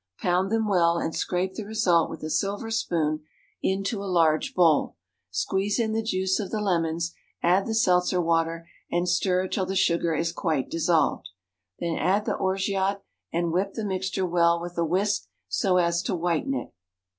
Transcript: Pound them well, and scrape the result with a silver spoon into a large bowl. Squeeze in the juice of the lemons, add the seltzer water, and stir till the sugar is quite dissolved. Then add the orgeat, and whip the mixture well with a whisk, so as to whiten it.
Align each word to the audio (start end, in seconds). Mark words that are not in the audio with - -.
Pound 0.19 0.51
them 0.51 0.67
well, 0.67 0.97
and 0.97 1.13
scrape 1.15 1.53
the 1.53 1.63
result 1.63 2.09
with 2.09 2.23
a 2.23 2.29
silver 2.31 2.71
spoon 2.71 3.23
into 3.61 4.01
a 4.03 4.09
large 4.09 4.55
bowl. 4.55 4.95
Squeeze 5.29 5.79
in 5.79 5.93
the 5.93 6.01
juice 6.01 6.39
of 6.39 6.49
the 6.49 6.59
lemons, 6.59 7.13
add 7.43 7.67
the 7.67 7.75
seltzer 7.75 8.19
water, 8.19 8.67
and 8.89 9.07
stir 9.07 9.47
till 9.47 9.67
the 9.67 9.75
sugar 9.75 10.15
is 10.15 10.31
quite 10.31 10.71
dissolved. 10.71 11.29
Then 11.77 11.97
add 11.99 12.25
the 12.25 12.33
orgeat, 12.33 12.97
and 13.31 13.51
whip 13.51 13.75
the 13.75 13.85
mixture 13.85 14.25
well 14.25 14.59
with 14.59 14.75
a 14.75 14.83
whisk, 14.83 15.27
so 15.47 15.77
as 15.77 16.01
to 16.01 16.15
whiten 16.15 16.55
it. 16.55 16.73